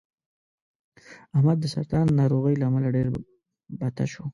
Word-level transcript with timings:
احمد 1.35 1.57
د 1.61 1.65
سرطان 1.73 2.05
ناروغۍ 2.19 2.55
له 2.57 2.65
امله 2.69 2.87
ډېر 2.95 3.07
بته 3.79 4.05
شو 4.11 4.23